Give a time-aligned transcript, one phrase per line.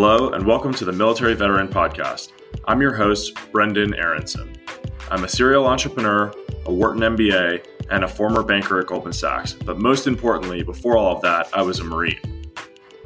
[0.00, 2.30] Hello, and welcome to the Military Veteran Podcast.
[2.66, 4.56] I'm your host, Brendan Aronson.
[5.10, 6.32] I'm a serial entrepreneur,
[6.66, 9.54] a Wharton MBA, and a former banker at Goldman Sachs.
[9.54, 12.44] But most importantly, before all of that, I was a Marine.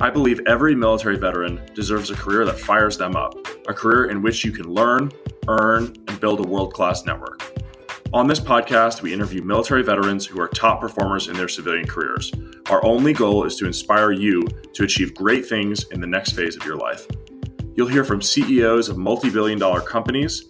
[0.01, 4.21] I believe every military veteran deserves a career that fires them up, a career in
[4.21, 5.11] which you can learn,
[5.49, 7.43] earn, and build a world class network.
[8.15, 12.31] On this podcast, we interview military veterans who are top performers in their civilian careers.
[12.69, 14.43] Our only goal is to inspire you
[14.75, 17.07] to achieve great things in the next phase of your life.
[17.75, 20.45] You'll hear from CEOs of multi billion dollar companies,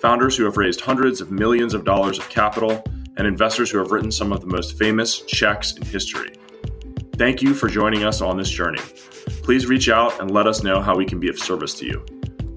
[0.00, 2.82] founders who have raised hundreds of millions of dollars of capital,
[3.16, 6.32] and investors who have written some of the most famous checks in history.
[7.16, 8.82] Thank you for joining us on this journey.
[9.44, 12.04] Please reach out and let us know how we can be of service to you.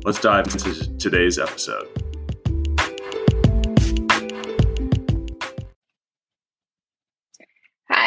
[0.03, 1.96] Let's dive into today's episode.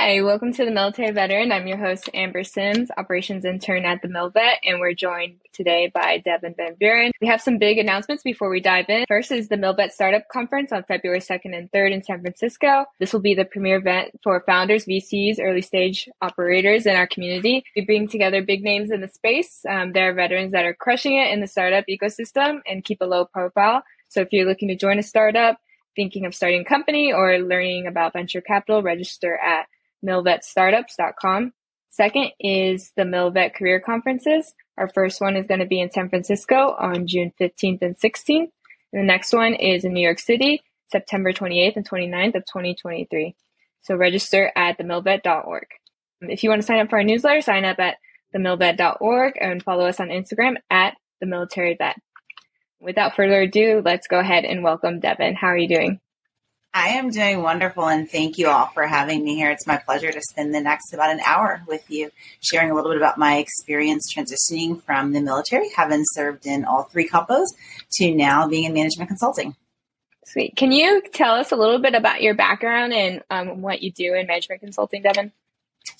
[0.02, 1.52] Hi, welcome to the Military Veteran.
[1.52, 6.22] I'm your host, Amber Sims, Operations Intern at the MilVet, and we're joined today by
[6.24, 7.12] Devon Van Buren.
[7.20, 9.04] We have some big announcements before we dive in.
[9.08, 12.86] First is the MilVet Startup Conference on February 2nd and 3rd in San Francisco.
[12.98, 17.62] This will be the premier event for founders, VCs, early stage operators in our community.
[17.76, 19.66] We bring together big names in the space.
[19.68, 23.06] Um, there are veterans that are crushing it in the startup ecosystem and keep a
[23.06, 23.82] low profile.
[24.08, 25.58] So if you're looking to join a startup,
[25.94, 29.66] thinking of starting a company or learning about venture capital, register at
[30.04, 31.52] milvetstartups.com.
[31.90, 34.54] Second is the MilVet Career Conferences.
[34.78, 38.50] Our first one is going to be in San Francisco on June 15th and 16th.
[38.92, 43.34] And the next one is in New York City, September 28th and 29th of 2023.
[43.82, 45.66] So register at themilvet.org.
[46.22, 47.96] If you want to sign up for our newsletter, sign up at
[48.34, 51.96] themilvet.org and follow us on Instagram at the military vet.
[52.80, 55.34] Without further ado, let's go ahead and welcome Devon.
[55.34, 56.00] How are you doing?
[56.72, 59.50] I am doing wonderful, and thank you all for having me here.
[59.50, 62.92] It's my pleasure to spend the next about an hour with you, sharing a little
[62.92, 67.48] bit about my experience transitioning from the military, having served in all three compos,
[67.94, 69.56] to now being in management consulting.
[70.26, 70.54] Sweet.
[70.54, 74.14] Can you tell us a little bit about your background and um, what you do
[74.14, 75.32] in management consulting, Devon?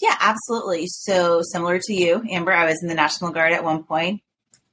[0.00, 0.86] Yeah, absolutely.
[0.86, 4.22] So, similar to you, Amber, I was in the National Guard at one point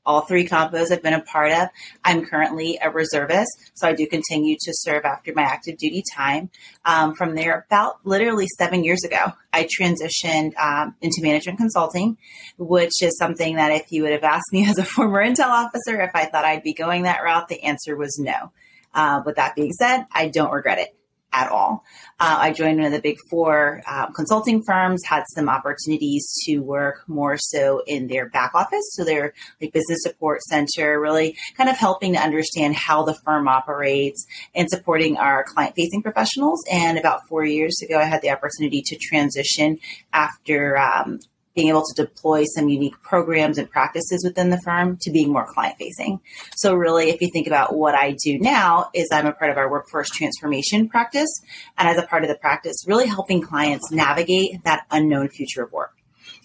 [0.07, 1.67] all three compos I've been a part of.
[2.03, 6.49] I'm currently a reservist, so I do continue to serve after my active duty time.
[6.85, 12.17] Um, from there, about literally seven years ago, I transitioned um, into management consulting,
[12.57, 16.01] which is something that if you would have asked me as a former intel officer
[16.01, 18.51] if I thought I'd be going that route, the answer was no.
[18.93, 20.96] Uh, with that being said, I don't regret it
[21.37, 21.83] at all.
[22.19, 26.59] Uh, I joined one of the big four um, consulting firms, had some opportunities to
[26.59, 28.83] work more so in their back office.
[28.93, 33.47] So their like business support center, really kind of helping to understand how the firm
[33.47, 34.25] operates
[34.55, 36.63] and supporting our client facing professionals.
[36.71, 39.77] And about four years ago, I had the opportunity to transition
[40.11, 41.19] after um,
[41.57, 45.45] being able to deploy some unique programs and practices within the firm to being more
[45.51, 46.21] client facing.
[46.55, 49.57] So really, if you think about what I do now is I'm a part of
[49.57, 51.29] our workforce transformation practice.
[51.75, 55.71] And as a part of the practice, really helping clients navigate that unknown future of
[55.71, 55.93] work.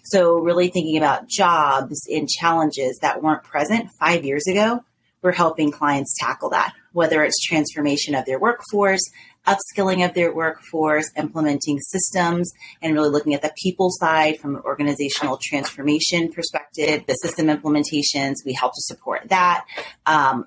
[0.03, 4.83] So really thinking about jobs and challenges that weren't present five years ago,
[5.21, 9.11] we're helping clients tackle that, whether it's transformation of their workforce,
[9.47, 14.61] upskilling of their workforce, implementing systems, and really looking at the people side from an
[14.63, 17.03] organizational transformation perspective.
[17.07, 19.65] The system implementations, we help to support that.
[20.05, 20.45] Um,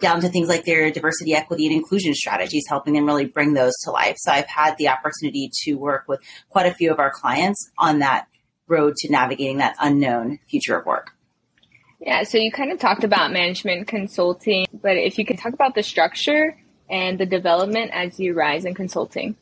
[0.00, 3.72] down to things like their diversity, equity, and inclusion strategies, helping them really bring those
[3.84, 4.16] to life.
[4.18, 8.00] So I've had the opportunity to work with quite a few of our clients on
[8.00, 8.28] that
[8.68, 11.12] road to navigating that unknown future of work.
[12.00, 15.74] Yeah, so you kind of talked about management consulting, but if you could talk about
[15.74, 16.56] the structure
[16.88, 19.36] and the development as you rise in consulting?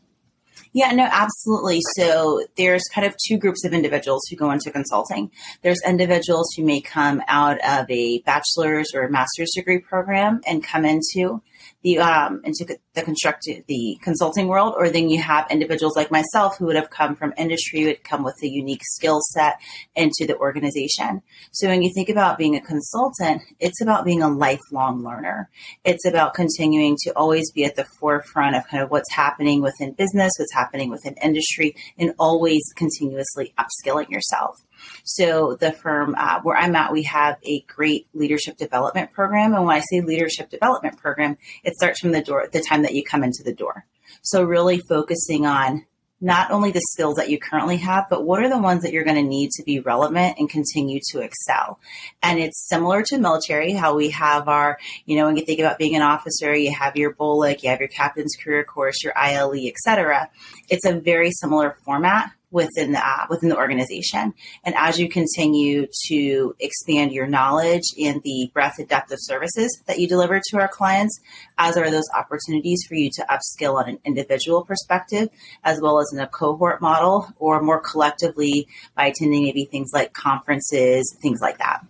[0.72, 1.80] Yeah, no, absolutely.
[1.96, 5.30] So there's kind of two groups of individuals who go into consulting.
[5.62, 10.64] There's individuals who may come out of a bachelor's or a master's degree program and
[10.64, 11.42] come into
[11.84, 12.64] the um, into
[12.94, 16.90] the construct the consulting world, or then you have individuals like myself who would have
[16.90, 19.60] come from industry, who would come with a unique skill set
[19.94, 21.22] into the organization.
[21.52, 25.50] So when you think about being a consultant, it's about being a lifelong learner.
[25.84, 29.92] It's about continuing to always be at the forefront of kind of what's happening within
[29.92, 34.56] business, what's happening within industry, and always continuously upskilling yourself.
[35.04, 39.54] So the firm uh, where I'm at, we have a great leadership development program.
[39.54, 42.94] And when I say leadership development program, it starts from the door, the time that
[42.94, 43.84] you come into the door.
[44.22, 45.86] So really focusing on
[46.24, 49.04] not only the skills that you currently have, but what are the ones that you're
[49.04, 51.78] going to need to be relevant and continue to excel.
[52.22, 55.78] And it's similar to military, how we have our, you know, when you think about
[55.78, 59.66] being an officer, you have your BOLC, you have your captain's career course, your ILE,
[59.66, 60.30] etc.
[60.70, 64.32] It's a very similar format within the uh, within the organization.
[64.62, 69.82] And as you continue to expand your knowledge in the breadth and depth of services
[69.86, 71.20] that you deliver to our clients,
[71.58, 75.28] as are those opportunities for you to upskill on an individual perspective,
[75.64, 80.12] as well as in a cohort model, or more collectively by attending maybe things like
[80.12, 81.84] conferences, things like that.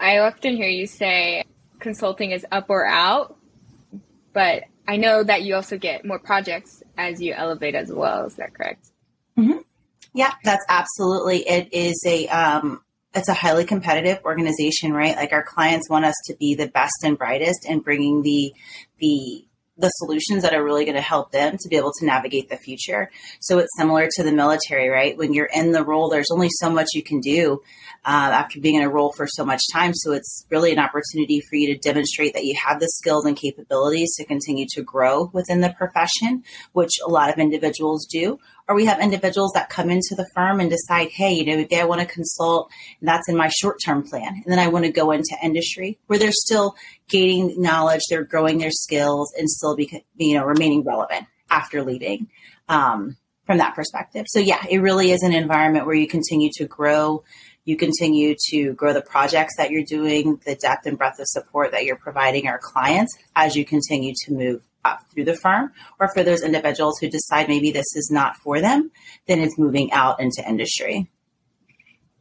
[0.00, 1.44] I often hear you say
[1.78, 3.36] consulting is up or out,
[4.32, 8.26] but I know that you also get more projects as you elevate as well.
[8.26, 8.91] Is that correct?
[9.38, 9.58] Mm-hmm.
[10.14, 11.48] Yeah, that's absolutely.
[11.48, 12.82] It is a um,
[13.14, 15.16] it's a highly competitive organization, right?
[15.16, 18.52] Like our clients want us to be the best and brightest and bringing the
[18.98, 19.44] the
[19.78, 22.56] the solutions that are really going to help them to be able to navigate the
[22.56, 23.10] future.
[23.40, 25.16] So it's similar to the military, right?
[25.16, 27.62] When you're in the role, there's only so much you can do
[28.04, 29.92] uh, after being in a role for so much time.
[29.94, 33.36] So it's really an opportunity for you to demonstrate that you have the skills and
[33.36, 38.38] capabilities to continue to grow within the profession, which a lot of individuals do.
[38.72, 41.76] Or we have individuals that come into the firm and decide, hey, you know, maybe
[41.76, 42.70] I want to consult,
[43.00, 44.28] and that's in my short term plan.
[44.28, 46.74] And then I want to go into industry where they're still
[47.06, 52.28] gaining knowledge, they're growing their skills, and still be, you know, remaining relevant after leaving.
[52.66, 54.24] Um, from that perspective.
[54.28, 57.24] So yeah, it really is an environment where you continue to grow,
[57.64, 61.72] you continue to grow the projects that you're doing, the depth and breadth of support
[61.72, 66.08] that you're providing our clients as you continue to move up through the firm, or
[66.12, 68.90] for those individuals who decide maybe this is not for them,
[69.26, 71.08] then it's moving out into industry.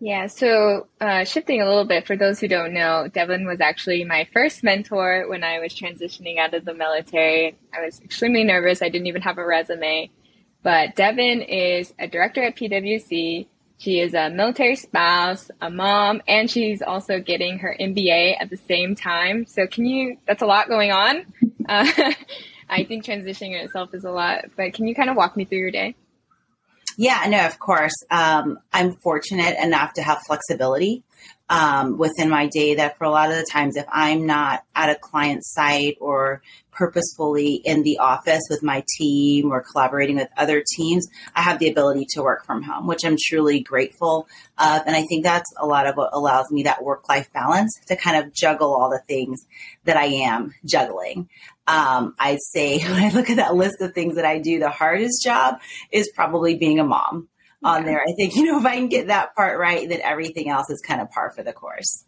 [0.04, 4.04] Yeah, so uh, shifting a little bit, for those who don't know, Devon was actually
[4.04, 7.56] my first mentor when I was transitioning out of the military.
[7.72, 8.81] I was extremely nervous.
[8.81, 10.10] I didn't even have a resume.
[10.63, 13.46] But Devon is a director at PwC.
[13.78, 18.58] She is a military spouse, a mom, and she's also getting her MBA at the
[18.58, 19.46] same time.
[19.46, 20.18] So, can you?
[20.28, 21.25] That's a lot going on.
[21.69, 21.88] Uh,
[22.71, 25.44] I think transitioning in itself is a lot, but can you kind of walk me
[25.45, 25.95] through your day?
[26.97, 27.94] Yeah, no, of course.
[28.09, 31.03] Um, I'm fortunate enough to have flexibility
[31.50, 34.89] um, within my day that for a lot of the times, if I'm not at
[34.89, 36.41] a client site or
[36.71, 41.69] purposefully in the office with my team or collaborating with other teams, I have the
[41.69, 44.27] ability to work from home, which I'm truly grateful
[44.57, 44.81] of.
[44.85, 47.97] And I think that's a lot of what allows me that work life balance to
[47.97, 49.45] kind of juggle all the things
[49.83, 51.27] that I am juggling.
[51.68, 54.69] Um, I'd say when I look at that list of things that I do, the
[54.69, 55.60] hardest job
[55.92, 57.28] is probably being a mom
[57.63, 58.02] on there.
[58.02, 60.81] I think, you know, if I can get that part right, then everything else is
[60.81, 62.06] kind of par for the course.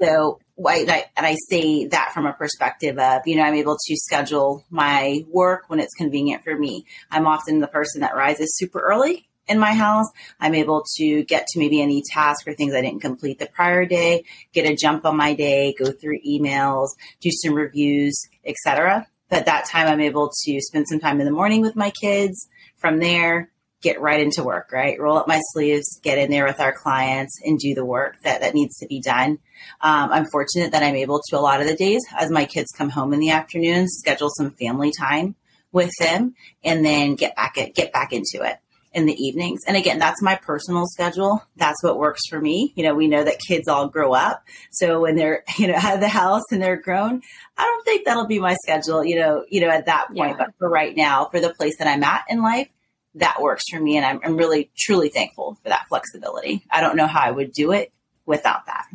[0.00, 3.96] So, I, and I say that from a perspective of, you know, I'm able to
[3.96, 6.84] schedule my work when it's convenient for me.
[7.12, 10.06] I'm often the person that rises super early in my house.
[10.40, 13.84] I'm able to get to maybe any task or things I didn't complete the prior
[13.84, 16.88] day, get a jump on my day, go through emails,
[17.20, 19.06] do some reviews, etc.
[19.28, 22.48] But that time I'm able to spend some time in the morning with my kids.
[22.76, 23.50] From there,
[23.80, 24.98] get right into work, right?
[24.98, 28.40] Roll up my sleeves, get in there with our clients and do the work that,
[28.40, 29.38] that needs to be done.
[29.80, 32.72] Um, I'm fortunate that I'm able to a lot of the days as my kids
[32.76, 35.36] come home in the afternoon, schedule some family time
[35.72, 38.58] with them and then get back get back into it
[38.94, 39.60] in the evenings.
[39.66, 41.42] And again, that's my personal schedule.
[41.56, 42.72] That's what works for me.
[42.76, 44.44] You know, we know that kids all grow up.
[44.70, 47.22] So when they're, you know, out of the house and they're grown,
[47.56, 50.36] I don't think that'll be my schedule, you know, you know, at that point.
[50.38, 50.46] Yeah.
[50.46, 52.68] But for right now, for the place that I'm at in life,
[53.14, 53.96] that works for me.
[53.96, 56.64] And I'm, I'm really, truly thankful for that flexibility.
[56.70, 57.92] I don't know how I would do it
[58.26, 58.86] without that.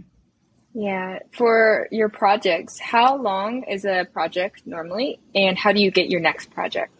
[0.74, 1.20] Yeah.
[1.32, 5.20] For your projects, how long is a project normally?
[5.34, 6.94] And how do you get your next project?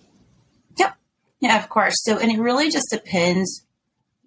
[1.40, 1.96] Yeah, of course.
[2.04, 3.64] So, and it really just depends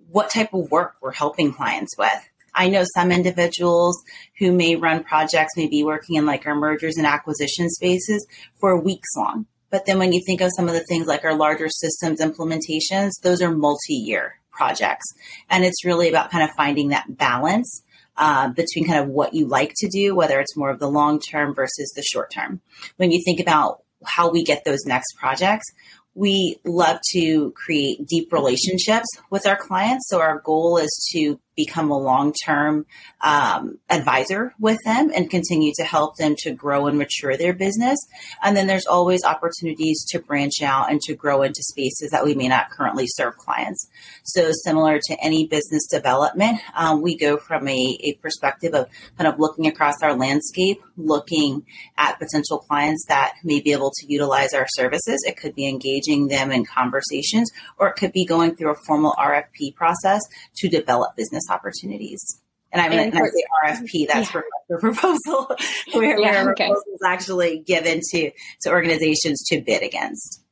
[0.09, 2.29] what type of work we're helping clients with.
[2.55, 4.03] I know some individuals
[4.39, 8.27] who may run projects, may be working in like our mergers and acquisition spaces
[8.61, 9.47] for weeks long.
[9.71, 13.13] But then when you think of some of the things like our larger systems implementations,
[13.23, 15.07] those are multi year projects.
[15.49, 17.83] And it's really about kind of finding that balance
[18.17, 21.21] uh, between kind of what you like to do, whether it's more of the long
[21.21, 22.61] term versus the short term.
[22.97, 25.67] When you think about how we get those next projects,
[26.15, 30.09] we love to create deep relationships with our clients.
[30.09, 32.87] So our goal is to become a long term
[33.21, 37.99] um, advisor with them and continue to help them to grow and mature their business.
[38.43, 42.35] And then there's always opportunities to branch out and to grow into spaces that we
[42.35, 43.89] may not currently serve clients.
[44.23, 48.89] So, similar to any business development, um, we go from a, a perspective of
[49.19, 51.65] kind of looking across our landscape, looking
[51.99, 55.25] at potential clients that may be able to utilize our services.
[55.27, 59.15] It could be engaging them in conversations, or it could be going through a formal
[59.19, 60.21] RFP process
[60.57, 62.41] to develop business opportunities.
[62.73, 64.43] And I'm going to say RFP, that's yeah.
[64.69, 65.57] for proposal,
[65.93, 66.67] where, yeah, where okay.
[66.67, 68.31] proposal is actually given to,
[68.63, 70.43] to organizations to bid against.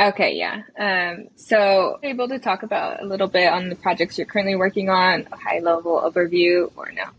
[0.00, 0.62] Okay, yeah.
[0.78, 4.88] Um, so, able to talk about a little bit on the projects you're currently working
[4.88, 7.02] on, a high level overview, or no?
[7.02, 7.10] Um,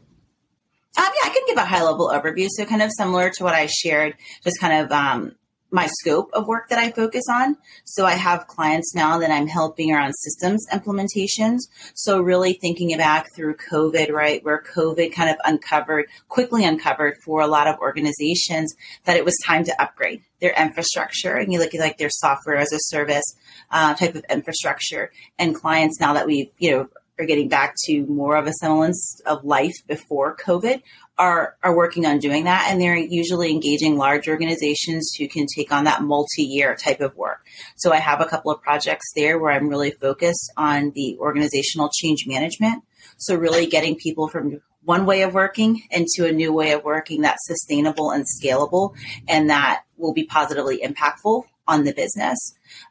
[0.95, 2.47] yeah, I can give a high level overview.
[2.49, 5.35] So, kind of similar to what I shared, just kind of um,
[5.71, 7.57] my scope of work that I focus on.
[7.85, 11.59] So I have clients now that I'm helping around systems implementations.
[11.93, 17.41] So really thinking back through COVID, right, where COVID kind of uncovered, quickly uncovered for
[17.41, 18.73] a lot of organizations
[19.05, 21.35] that it was time to upgrade their infrastructure.
[21.35, 23.25] And you look at like their software as a service
[23.71, 28.05] uh, type of infrastructure and clients now that we've, you know, are getting back to
[28.05, 30.81] more of a semblance of life before COVID
[31.17, 35.71] are are working on doing that and they're usually engaging large organizations who can take
[35.71, 37.45] on that multi-year type of work.
[37.75, 41.89] So I have a couple of projects there where I'm really focused on the organizational
[41.93, 42.83] change management.
[43.17, 47.21] So really getting people from one way of working into a new way of working
[47.21, 48.95] that's sustainable and scalable
[49.27, 52.37] and that will be positively impactful on the business.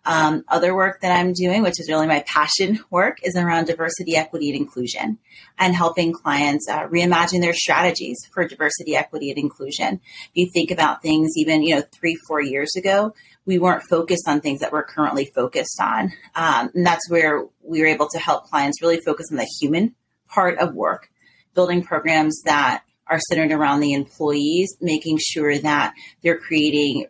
[0.04, 4.16] Um, other work that I'm doing, which is really my passion work, is around diversity,
[4.16, 5.18] equity, and inclusion
[5.58, 10.00] and helping clients uh, reimagine their strategies for diversity, equity, and inclusion.
[10.30, 14.28] If you think about things even, you know, three, four years ago, we weren't focused
[14.28, 16.12] on things that we're currently focused on.
[16.36, 19.94] Um, and that's where we were able to help clients really focus on the human
[20.28, 21.10] part of work,
[21.54, 27.06] building programs that are centered around the employees, making sure that they're creating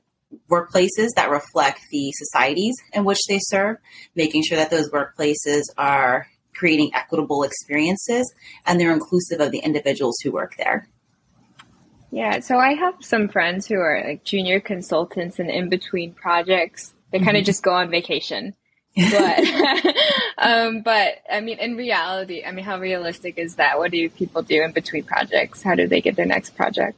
[0.51, 3.77] workplaces that reflect the societies in which they serve,
[4.15, 8.33] making sure that those workplaces are creating equitable experiences
[8.67, 10.89] and they're inclusive of the individuals who work there.
[12.11, 16.95] Yeah, so I have some friends who are like junior consultants and in between projects,
[17.11, 17.47] they kind of mm-hmm.
[17.47, 18.55] just go on vacation.
[18.97, 19.95] but
[20.39, 23.79] um, but I mean, in reality, I mean, how realistic is that?
[23.79, 25.63] What do people do in between projects?
[25.63, 26.97] How do they get their next project?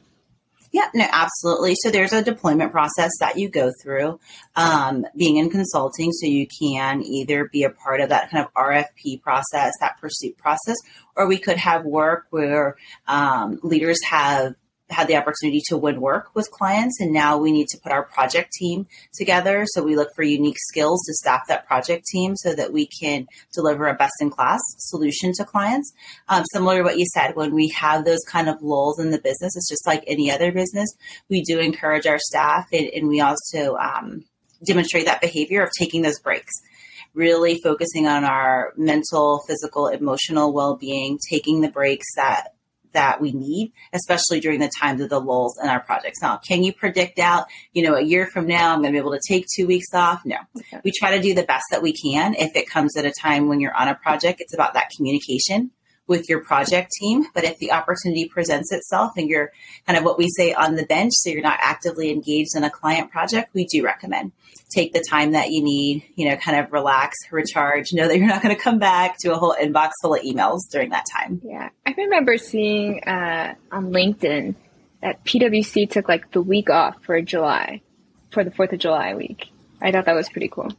[0.71, 1.75] Yeah, no, absolutely.
[1.75, 4.19] So there's a deployment process that you go through
[4.55, 6.13] um, being in consulting.
[6.13, 10.37] So you can either be a part of that kind of RFP process, that pursuit
[10.37, 10.77] process,
[11.17, 14.55] or we could have work where um, leaders have
[14.91, 18.03] had the opportunity to win work with clients and now we need to put our
[18.03, 19.65] project team together.
[19.67, 23.27] So we look for unique skills to staff that project team so that we can
[23.53, 25.93] deliver a best in class solution to clients.
[26.29, 29.19] Um, similar to what you said when we have those kind of lulls in the
[29.19, 30.89] business it's just like any other business
[31.29, 34.23] we do encourage our staff and, and we also um,
[34.63, 36.53] demonstrate that behavior of taking those breaks.
[37.13, 42.53] Really focusing on our mental physical emotional well-being taking the breaks that
[42.93, 46.21] that we need, especially during the times of the lulls in our projects.
[46.21, 48.99] Now, can you predict out, you know, a year from now, I'm going to be
[48.99, 50.21] able to take two weeks off?
[50.25, 50.37] No.
[50.57, 50.81] Okay.
[50.83, 52.35] We try to do the best that we can.
[52.35, 55.71] If it comes at a time when you're on a project, it's about that communication
[56.11, 57.25] with your project team.
[57.33, 59.51] But if the opportunity presents itself and you're
[59.87, 62.69] kind of what we say on the bench, so you're not actively engaged in a
[62.69, 64.31] client project, we do recommend
[64.71, 68.27] take the time that you need, you know, kind of relax, recharge, know that you're
[68.27, 71.41] not going to come back to a whole inbox full of emails during that time.
[71.43, 71.69] Yeah.
[71.85, 74.55] I remember seeing uh, on LinkedIn
[75.01, 77.81] that PwC took like the week off for July,
[78.31, 79.49] for the 4th of July week.
[79.81, 80.71] I thought that was pretty cool.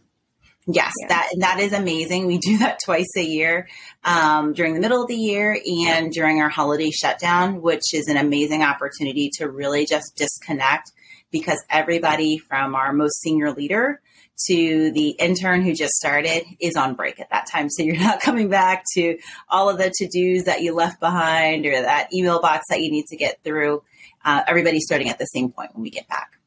[0.67, 1.09] Yes, yeah.
[1.09, 2.27] that that is amazing.
[2.27, 3.69] We do that twice a year
[4.05, 8.17] um, during the middle of the year and during our holiday shutdown, which is an
[8.17, 10.93] amazing opportunity to really just disconnect
[11.33, 14.01] because everybody from our most senior leader
[14.47, 17.69] to the intern who just started is on break at that time.
[17.69, 21.67] So you're not coming back to all of the to dos that you left behind
[21.67, 23.83] or that email box that you need to get through.
[24.25, 26.39] Uh, everybody's starting at the same point when we get back.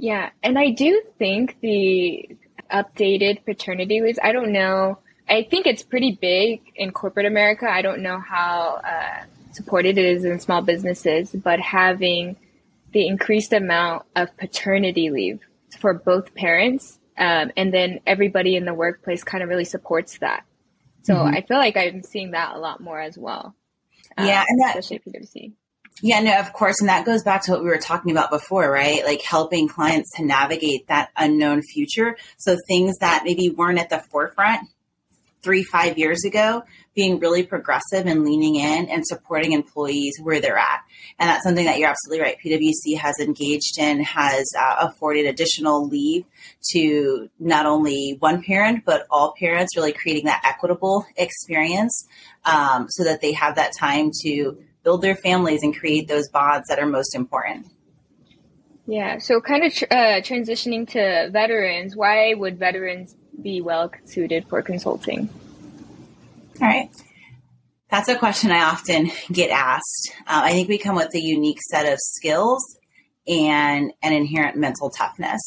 [0.00, 2.36] Yeah, and I do think the
[2.72, 4.18] updated paternity leaves.
[4.22, 4.98] I don't know.
[5.28, 7.68] I think it's pretty big in corporate America.
[7.70, 12.36] I don't know how uh, supported it is in small businesses, but having
[12.92, 15.40] the increased amount of paternity leave
[15.78, 20.44] for both parents, um, and then everybody in the workplace kind of really supports that.
[21.02, 21.34] So mm-hmm.
[21.34, 23.54] I feel like I'm seeing that a lot more as well.
[24.16, 25.52] Um, yeah, and that, especially at PwC.
[26.02, 26.80] Yeah, no, of course.
[26.80, 29.04] And that goes back to what we were talking about before, right?
[29.04, 32.16] Like helping clients to navigate that unknown future.
[32.36, 34.68] So things that maybe weren't at the forefront
[35.42, 36.64] three, five years ago,
[36.94, 40.80] being really progressive and leaning in and supporting employees where they're at.
[41.18, 42.36] And that's something that you're absolutely right.
[42.44, 46.24] PwC has engaged in, has uh, afforded additional leave
[46.72, 52.06] to not only one parent, but all parents, really creating that equitable experience
[52.44, 56.66] um, so that they have that time to build their families and create those bonds
[56.68, 57.66] that are most important.
[58.86, 64.48] Yeah, so kind of tr- uh, transitioning to veterans, why would veterans be well suited
[64.48, 65.28] for consulting?
[66.62, 66.88] All right.
[67.90, 70.14] That's a question I often get asked.
[70.20, 72.64] Uh, I think we come with a unique set of skills
[73.26, 75.42] and an inherent mental toughness.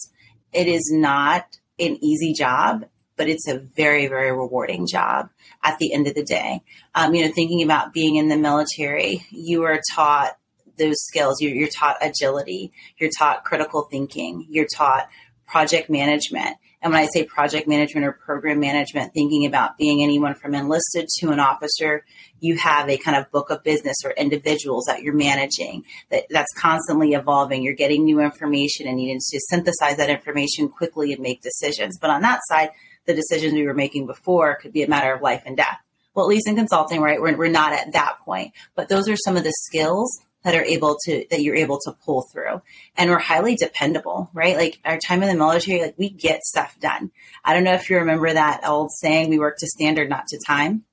[0.53, 1.47] It is not
[1.79, 2.85] an easy job,
[3.21, 5.29] but it's a very, very rewarding job
[5.61, 6.59] at the end of the day.
[6.95, 10.39] Um, you know, thinking about being in the military, you are taught
[10.79, 11.39] those skills.
[11.39, 15.07] You're, you're taught agility, you're taught critical thinking, you're taught
[15.45, 16.57] project management.
[16.81, 21.07] And when I say project management or program management, thinking about being anyone from enlisted
[21.19, 22.03] to an officer,
[22.39, 26.51] you have a kind of book of business or individuals that you're managing that, that's
[26.57, 27.61] constantly evolving.
[27.61, 31.99] You're getting new information and needing to synthesize that information quickly and make decisions.
[32.01, 32.71] But on that side,
[33.05, 35.79] the decisions we were making before could be a matter of life and death.
[36.13, 37.21] Well, at least in consulting, right?
[37.21, 40.63] We're, we're not at that point, but those are some of the skills that are
[40.63, 42.61] able to that you're able to pull through.
[42.97, 44.55] And we're highly dependable right?
[44.55, 47.11] Like our time in the military like we get stuff done.
[47.43, 50.39] I don't know if you remember that old saying we work to standard not to
[50.45, 50.83] time.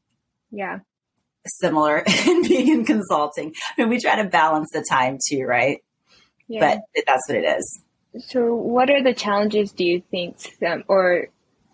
[0.50, 0.80] Yeah.
[1.46, 3.54] Similar in being in consulting.
[3.76, 5.82] I mean, we try to balance the time too right?
[6.46, 6.78] Yeah.
[6.94, 7.82] but that's what it is.
[8.26, 11.28] So what are the challenges do you think some or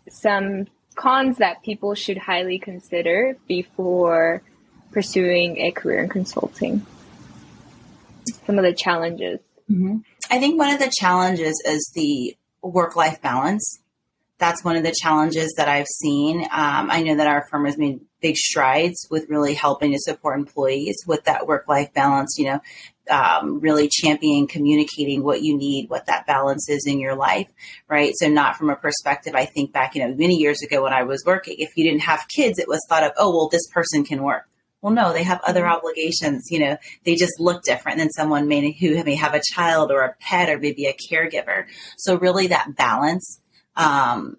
[0.08, 4.42] some cons that people should highly consider before
[4.92, 6.86] pursuing a career in consulting
[8.46, 9.40] some of the challenges?
[9.70, 9.98] Mm-hmm.
[10.30, 13.80] I think one of the challenges is the work life balance.
[14.38, 16.42] That's one of the challenges that I've seen.
[16.42, 20.38] Um, I know that our firm has made big strides with really helping to support
[20.38, 22.58] employees with that work life balance, you know,
[23.10, 27.46] um, really championing communicating what you need, what that balance is in your life,
[27.86, 28.14] right?
[28.16, 31.02] So, not from a perspective, I think back, you know, many years ago when I
[31.02, 34.04] was working, if you didn't have kids, it was thought of, oh, well, this person
[34.04, 34.48] can work.
[34.80, 35.76] Well, no, they have other mm-hmm.
[35.76, 36.48] obligations.
[36.50, 40.00] You know, they just look different than someone may, who may have a child or
[40.00, 41.66] a pet or maybe a caregiver.
[41.98, 43.38] So really that balance
[43.76, 44.38] um,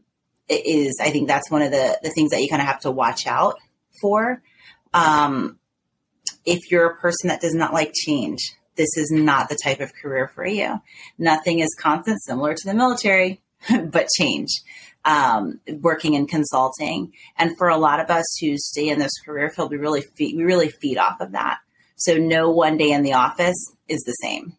[0.50, 2.90] is, I think that's one of the, the things that you kind of have to
[2.90, 3.60] watch out
[4.02, 4.42] for.
[4.94, 5.60] Um,
[6.46, 9.94] if you're a person that does not like change, this is not the type of
[9.94, 10.82] career for you.
[11.18, 13.42] Nothing is constant, similar to the military,
[13.92, 14.50] but change
[15.06, 17.14] um, working in consulting.
[17.38, 20.36] And for a lot of us who stay in this career field, we really feed,
[20.36, 21.60] we really feed off of that.
[21.96, 23.56] So no one day in the office
[23.88, 24.58] is the same.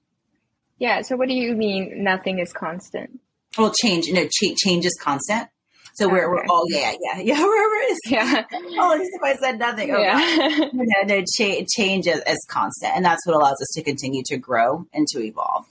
[0.79, 1.03] Yeah.
[1.03, 3.21] So what do you mean nothing is constant?
[3.59, 5.49] Well, change, you know, ch- change is constant.
[5.97, 8.45] So we're, we're all, yeah, yeah, yeah, wherever is, yeah.
[8.53, 9.91] oh, least if I said nothing.
[9.95, 10.69] Oh, yeah.
[10.75, 12.93] no, no, cha- change is, is constant.
[12.95, 15.65] And that's what allows us to continue to grow and to evolve.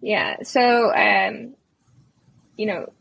[0.00, 0.42] Yeah.
[0.42, 1.54] So, um,
[2.56, 2.92] you know,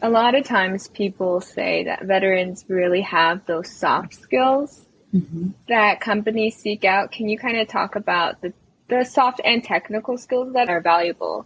[0.00, 5.48] a lot of times people say that veterans really have those soft skills mm-hmm.
[5.68, 7.10] that companies seek out.
[7.10, 8.52] Can you kind of talk about the,
[8.88, 11.44] the soft and technical skills that are valuable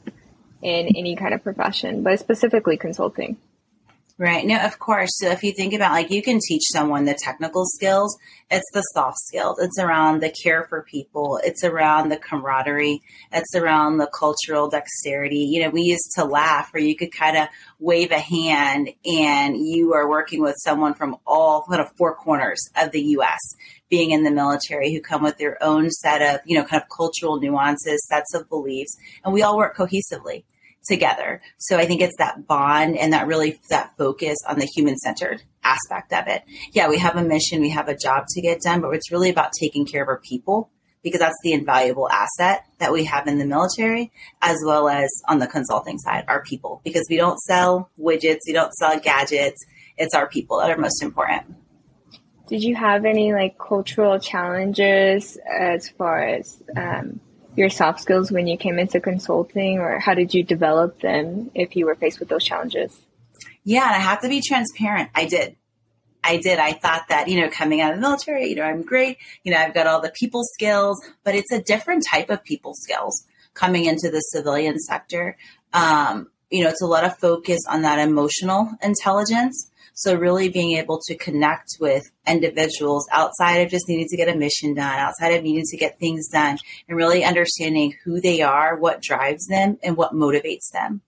[0.60, 3.38] in any kind of profession, but specifically consulting?
[4.16, 4.46] Right.
[4.46, 5.10] No, of course.
[5.14, 8.16] So if you think about like you can teach someone the technical skills,
[8.48, 9.58] it's the soft skills.
[9.58, 11.40] It's around the care for people.
[11.42, 13.02] It's around the camaraderie.
[13.32, 15.48] It's around the cultural dexterity.
[15.50, 17.48] You know, we used to laugh where you could kind of
[17.80, 22.60] wave a hand and you are working with someone from all kind of four corners
[22.76, 23.40] of the US
[23.90, 26.88] being in the military who come with their own set of, you know, kind of
[26.96, 30.44] cultural nuances, sets of beliefs, and we all work cohesively
[30.86, 31.40] together.
[31.58, 35.42] So I think it's that bond and that really that focus on the human centered
[35.62, 36.42] aspect of it.
[36.72, 39.30] Yeah, we have a mission, we have a job to get done, but it's really
[39.30, 40.70] about taking care of our people
[41.02, 45.38] because that's the invaluable asset that we have in the military as well as on
[45.38, 49.64] the consulting side, our people, because we don't sell widgets, we don't sell gadgets.
[49.96, 51.54] It's our people that are most important.
[52.48, 57.20] Did you have any like cultural challenges as far as um,
[57.56, 61.76] your soft skills when you came into consulting, or how did you develop them if
[61.76, 63.00] you were faced with those challenges?
[63.64, 65.10] Yeah, and I have to be transparent.
[65.14, 65.56] I did.
[66.22, 66.58] I did.
[66.58, 69.18] I thought that, you know, coming out of the military, you know, I'm great.
[69.42, 72.72] You know, I've got all the people skills, but it's a different type of people
[72.74, 75.36] skills coming into the civilian sector.
[75.72, 80.76] Um, you know, it's a lot of focus on that emotional intelligence so really being
[80.76, 85.28] able to connect with individuals outside of just needing to get a mission done, outside
[85.28, 89.78] of needing to get things done, and really understanding who they are, what drives them,
[89.82, 91.00] and what motivates them.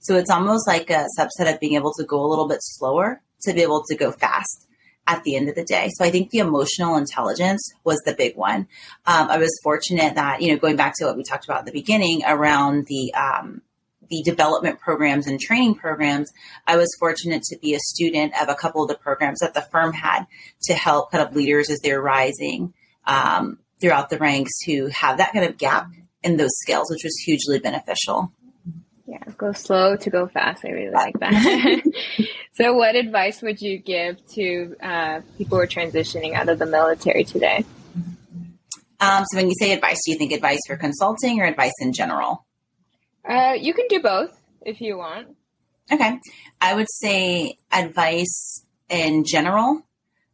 [0.00, 3.22] So it's almost like a subset of being able to go a little bit slower
[3.42, 4.66] to be able to go fast
[5.06, 5.90] at the end of the day.
[5.94, 8.68] So I think the emotional intelligence was the big one.
[9.06, 11.66] Um, I was fortunate that, you know, going back to what we talked about at
[11.66, 13.62] the beginning around the, um,
[14.14, 16.30] the development programs and training programs,
[16.66, 19.62] I was fortunate to be a student of a couple of the programs that the
[19.62, 20.26] firm had
[20.64, 22.74] to help kind of leaders as they're rising
[23.06, 25.88] um, throughout the ranks who have that kind of gap
[26.22, 28.32] in those skills, which was hugely beneficial.
[29.06, 30.64] Yeah, go slow to go fast.
[30.64, 31.82] I really like that.
[32.54, 36.66] so, what advice would you give to uh, people who are transitioning out of the
[36.66, 37.64] military today?
[39.00, 41.92] Um, so, when you say advice, do you think advice for consulting or advice in
[41.92, 42.46] general?
[43.28, 45.28] Uh, you can do both if you want.
[45.90, 46.18] Okay.
[46.60, 49.82] I would say advice in general,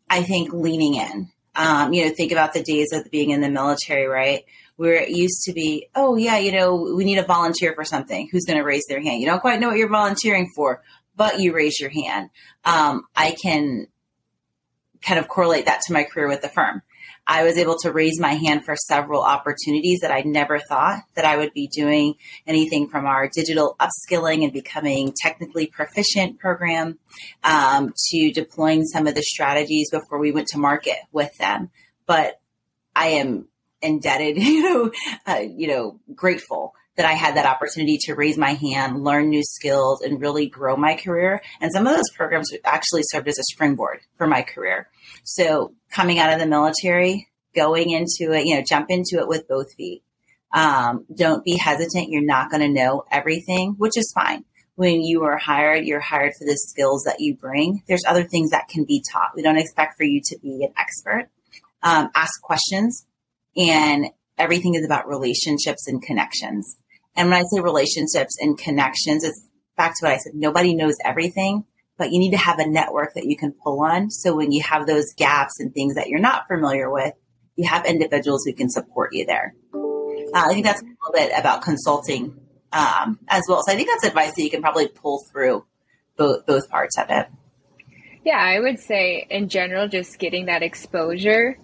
[0.09, 1.31] I think leaning in.
[1.55, 4.45] Um, you know, think about the days of being in the military, right?
[4.77, 8.29] Where it used to be, oh, yeah, you know, we need a volunteer for something.
[8.31, 9.21] Who's going to raise their hand?
[9.21, 10.83] You don't quite know what you're volunteering for,
[11.17, 12.31] but you raise your hand.
[12.65, 13.89] Um, I can
[15.03, 16.83] kind of correlate that to my career with the firm.
[17.31, 21.25] I was able to raise my hand for several opportunities that I never thought that
[21.25, 22.15] I would be doing
[22.45, 26.99] anything from our digital upskilling and becoming technically proficient program
[27.45, 31.71] um, to deploying some of the strategies before we went to market with them.
[32.05, 32.41] But
[32.97, 33.47] I am
[33.81, 34.93] indebted, you know,
[35.25, 39.43] uh, you know, grateful that I had that opportunity to raise my hand, learn new
[39.43, 41.41] skills, and really grow my career.
[41.59, 44.91] And some of those programs actually served as a springboard for my career.
[45.25, 49.49] So coming out of the military, going into it, you know, jump into it with
[49.49, 50.03] both feet.
[50.53, 52.11] Um, don't be hesitant.
[52.11, 54.45] You're not going to know everything, which is fine.
[54.75, 57.83] When you are hired, you're hired for the skills that you bring.
[57.89, 59.31] There's other things that can be taught.
[59.35, 61.31] We don't expect for you to be an expert.
[61.83, 63.07] Um, ask questions,
[63.57, 66.77] and everything is about relationships and connections.
[67.17, 69.45] And when I say relationships and connections, it's
[69.77, 70.33] back to what I said.
[70.35, 71.65] Nobody knows everything,
[71.99, 74.11] but you need to have a network that you can pull on.
[74.11, 77.15] So when you have those gaps and things that you're not familiar with,
[77.57, 79.55] you have individuals who can support you there.
[79.75, 82.41] Uh, I think that's a little bit about consulting
[82.73, 83.63] um, as well.
[83.63, 85.65] So I think that's advice that you can probably pull through
[86.17, 87.27] both both parts of it.
[88.25, 91.59] Yeah, I would say in general, just getting that exposure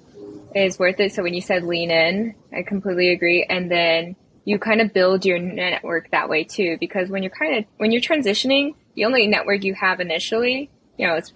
[0.54, 1.12] is worth it.
[1.12, 3.46] So when you said lean in, I completely agree.
[3.48, 7.58] And then you kind of build your network that way too, because when you're kind
[7.58, 11.32] of when you're transitioning, the only network you have initially, you know, it's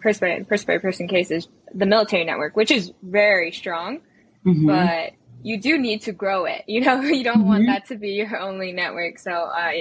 [0.00, 4.00] person by person cases, the military network, which is very strong,
[4.46, 4.66] mm-hmm.
[4.66, 6.64] but you do need to grow it.
[6.66, 7.48] You know, you don't mm-hmm.
[7.48, 9.18] want that to be your only network.
[9.18, 9.72] So, uh,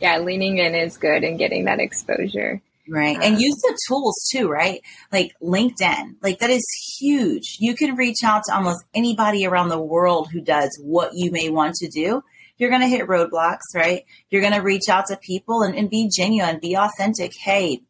[0.00, 2.60] yeah, leaning in is good and getting that exposure.
[2.88, 3.18] Right.
[3.20, 4.80] and use the tools too, right?
[5.12, 6.64] Like LinkedIn, like that is
[6.98, 7.56] huge.
[7.58, 11.50] You can reach out to almost anybody around the world who does what you may
[11.50, 12.22] want to do
[12.58, 14.04] you're going to hit roadblocks, right?
[14.30, 17.32] You're going to reach out to people and, and be genuine, be authentic.
[17.38, 17.82] Hey,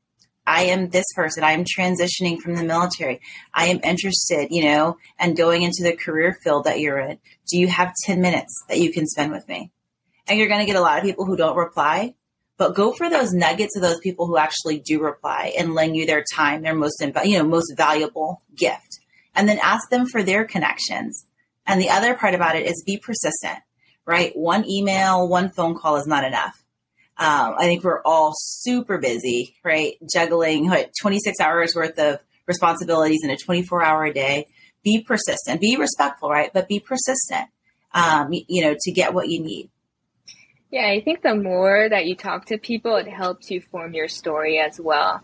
[0.46, 1.42] I am this person.
[1.42, 3.20] I am transitioning from the military.
[3.52, 7.18] I am interested, you know, and going into the career field that you're in.
[7.48, 9.72] Do you have 10 minutes that you can spend with me?
[10.28, 12.14] And you're going to get a lot of people who don't reply,
[12.56, 16.06] but go for those nuggets of those people who actually do reply and lend you
[16.06, 18.98] their time, their most, you know, most valuable gift.
[19.34, 21.26] And then ask them for their connections.
[21.66, 23.58] And the other part about it is be persistent
[24.06, 24.34] right?
[24.36, 26.54] One email, one phone call is not enough.
[27.18, 29.96] Um, I think we're all super busy, right?
[30.10, 34.46] Juggling what, 26 hours worth of responsibilities in a 24 hour a day.
[34.84, 36.52] Be persistent, be respectful, right?
[36.52, 37.48] But be persistent,
[37.92, 39.70] um, you know, to get what you need.
[40.76, 44.08] Yeah, I think the more that you talk to people, it helps you form your
[44.08, 45.22] story as well.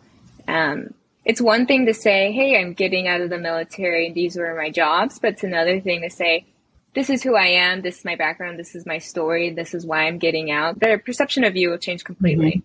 [0.49, 0.95] Um,
[1.27, 4.55] it's one thing to say, hey, I'm getting out of the military and these were
[4.55, 6.47] my jobs, but it's another thing to say,
[6.95, 9.85] this is who I am, this is my background, this is my story, this is
[9.85, 12.63] why I'm getting out, their perception of you will change completely.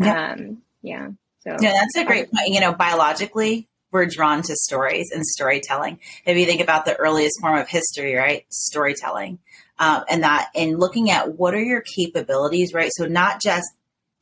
[0.00, 0.04] Mm-hmm.
[0.04, 0.32] Yeah.
[0.32, 1.10] Um, yeah.
[1.42, 2.48] So yeah, that's a great point.
[2.48, 6.00] You know, biologically, we're drawn to stories and storytelling.
[6.26, 8.44] If you think about the earliest form of history, right?
[8.50, 9.38] Storytelling.
[9.78, 12.90] Um, and that, and looking at what are your capabilities, right?
[12.94, 13.66] So not just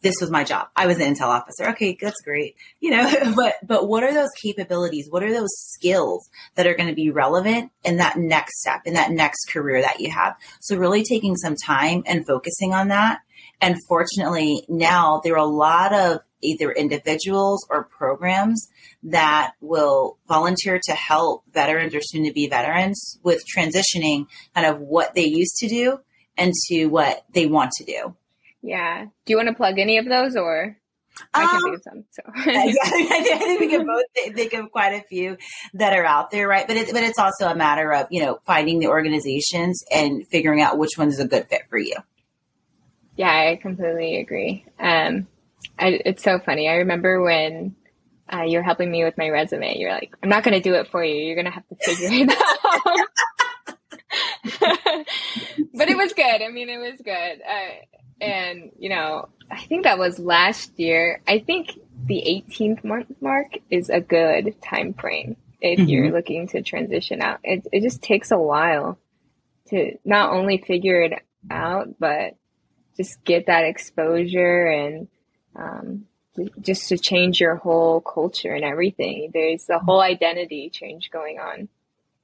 [0.02, 0.68] this was my job.
[0.76, 1.70] I was an intel officer.
[1.70, 2.54] Okay, that's great.
[2.80, 5.08] You know, but but what are those capabilities?
[5.10, 8.94] What are those skills that are going to be relevant in that next step, in
[8.94, 10.36] that next career that you have?
[10.60, 13.20] So really taking some time and focusing on that.
[13.60, 18.68] And fortunately, now there are a lot of either individuals or programs
[19.04, 24.80] that will volunteer to help veterans or soon to be veterans with transitioning kind of
[24.80, 25.98] what they used to do
[26.36, 28.14] and to what they want to do.
[28.62, 29.04] Yeah.
[29.04, 30.76] Do you want to plug any of those or?
[31.32, 32.04] I can um, think of some.
[32.10, 35.38] So yeah, I think we can both think of quite a few
[35.74, 36.66] that are out there, right?
[36.66, 40.60] But it, but it's also a matter of you know finding the organizations and figuring
[40.60, 41.94] out which one is a good fit for you.
[43.16, 44.66] Yeah, I completely agree.
[44.78, 45.26] Um,
[45.78, 46.68] I, it's so funny.
[46.68, 47.76] I remember when
[48.32, 49.78] uh, you're helping me with my resume.
[49.78, 51.14] You're like, I'm not going to do it for you.
[51.14, 53.08] You're going to have to figure it out.
[55.74, 56.42] but it was good.
[56.42, 57.12] I mean, it was good.
[57.42, 57.84] Uh,
[58.20, 61.20] and, you know, I think that was last year.
[61.26, 65.88] I think the 18th month mark is a good time frame if mm-hmm.
[65.88, 67.40] you're looking to transition out.
[67.44, 68.98] It, it just takes a while
[69.68, 71.12] to not only figure it
[71.50, 72.34] out, but
[72.96, 75.08] just get that exposure and
[75.54, 76.06] um,
[76.60, 79.30] just to change your whole culture and everything.
[79.32, 81.68] There's a whole identity change going on.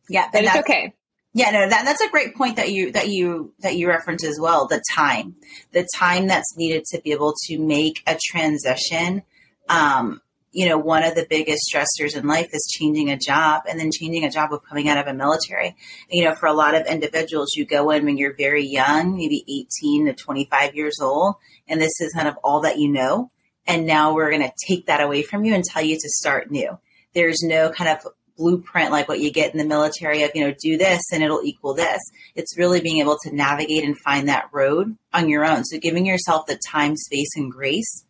[0.09, 0.95] Yeah, but it's okay.
[1.35, 4.39] Yeah, no, that, that's a great point that you that you that you reference as
[4.39, 4.67] well.
[4.67, 5.37] The time,
[5.73, 9.23] the time that's needed to be able to make a transition.
[9.69, 10.21] Um,
[10.51, 13.91] you know, one of the biggest stressors in life is changing a job and then
[13.91, 15.75] changing a job of coming out of a military.
[16.11, 19.43] You know, for a lot of individuals, you go in when you're very young, maybe
[19.83, 23.31] 18 to 25 years old, and this is kind of all that you know.
[23.67, 26.51] And now we're going to take that away from you and tell you to start
[26.51, 26.79] new.
[27.15, 30.55] There's no kind of blueprint like what you get in the military of, you know,
[30.61, 32.01] do this and it'll equal this.
[32.35, 35.65] It's really being able to navigate and find that road on your own.
[35.65, 38.05] So giving yourself the time, space, and grace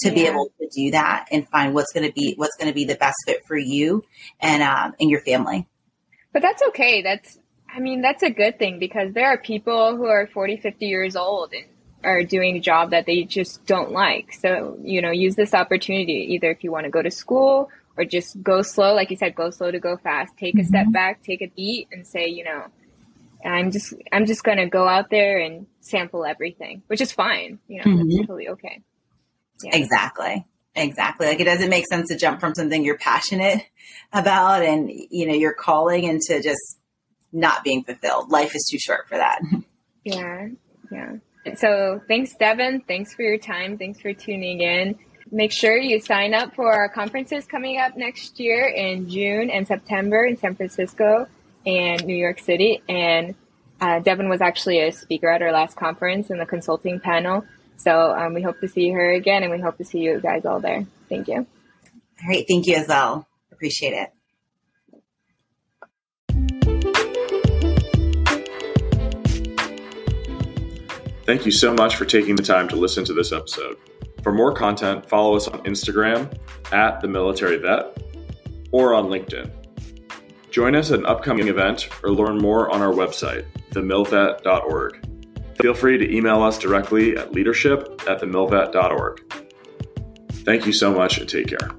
[0.00, 0.14] to yeah.
[0.14, 2.84] be able to do that and find what's going to be what's going to be
[2.84, 4.04] the best fit for you
[4.40, 5.66] and um, and your family.
[6.32, 7.02] But that's okay.
[7.02, 7.38] That's
[7.72, 11.16] I mean that's a good thing because there are people who are 40, 50 years
[11.16, 11.66] old and
[12.04, 14.32] are doing a job that they just don't like.
[14.32, 18.04] So, you know, use this opportunity either if you want to go to school or
[18.04, 20.36] just go slow, like you said, go slow to go fast.
[20.38, 20.92] Take a step mm-hmm.
[20.92, 22.64] back, take a beat and say, you know,
[23.44, 27.58] I'm just I'm just going to go out there and sample everything, which is fine.
[27.68, 28.08] You know, mm-hmm.
[28.08, 28.82] that's totally okay.
[29.62, 29.76] Yeah.
[29.76, 30.46] Exactly.
[30.74, 31.26] Exactly.
[31.26, 33.64] Like it doesn't make sense to jump from something you're passionate
[34.12, 36.78] about and you know, you're calling into just
[37.32, 38.30] not being fulfilled.
[38.30, 39.40] Life is too short for that.
[40.04, 40.48] Yeah.
[40.90, 41.16] Yeah.
[41.56, 42.82] So thanks, Devon.
[42.86, 43.78] Thanks for your time.
[43.78, 44.98] Thanks for tuning in.
[45.30, 49.66] Make sure you sign up for our conferences coming up next year in June and
[49.66, 51.26] September in San Francisco
[51.66, 52.82] and New York City.
[52.88, 53.34] And
[53.80, 57.44] uh, Devon was actually a speaker at our last conference in the consulting panel.
[57.76, 60.44] So um, we hope to see her again, and we hope to see you guys
[60.44, 60.84] all there.
[61.08, 61.36] Thank you.
[61.36, 62.44] All right.
[62.48, 63.28] Thank you as well.
[63.52, 64.10] Appreciate it.
[71.28, 73.76] Thank you so much for taking the time to listen to this episode.
[74.22, 76.34] For more content, follow us on Instagram
[76.72, 78.02] at the military vet
[78.72, 79.50] or on LinkedIn.
[80.50, 85.06] Join us at an upcoming event or learn more on our website, themilvet.org.
[85.60, 89.34] Feel free to email us directly at leadership at themilvet.org.
[90.46, 91.72] Thank you so much and take care.